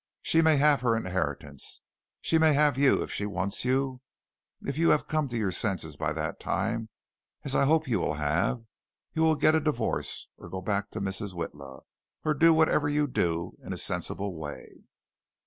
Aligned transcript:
She 0.23 0.41
may 0.41 0.57
have 0.57 0.81
her 0.81 0.97
inheritance. 0.97 1.81
She 2.21 2.39
may 2.39 2.53
have 2.53 2.75
you 2.75 3.03
if 3.03 3.11
she 3.11 3.27
wants 3.27 3.63
you. 3.63 4.01
If 4.63 4.79
you 4.79 4.89
have 4.89 5.07
come 5.07 5.27
to 5.27 5.37
your 5.37 5.51
senses 5.51 5.95
by 5.95 6.11
that 6.13 6.39
time, 6.39 6.89
as 7.43 7.53
I 7.55 7.65
hope 7.65 7.87
you 7.87 7.99
will 7.99 8.15
have, 8.15 8.65
you 9.13 9.21
will 9.21 9.35
get 9.35 9.53
a 9.53 9.59
divorce, 9.59 10.27
or 10.37 10.49
go 10.49 10.59
back 10.61 10.89
to 10.89 11.01
Mrs. 11.01 11.35
Witla, 11.35 11.81
or 12.25 12.33
do 12.33 12.51
whatever 12.51 12.89
you 12.89 13.05
do 13.05 13.55
in 13.61 13.73
a 13.73 13.77
sensible 13.77 14.35
way." 14.35 14.85